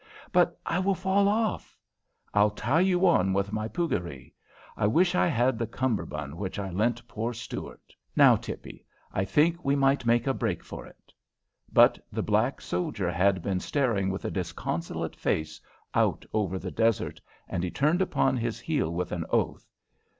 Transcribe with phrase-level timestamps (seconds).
[0.31, 1.77] "But I will fall off."
[2.33, 4.33] "I'll tie you on with my puggaree.
[4.75, 7.93] I wish I had the cummerbund which I lent poor Stuart.
[8.15, 8.83] Now, Tippy,
[9.13, 11.13] I think we might make a break for it!"
[11.71, 15.61] But the black soldier had been staring with a disconsolate face
[15.93, 19.69] out over the desert, and he turned upon his heel with an oath.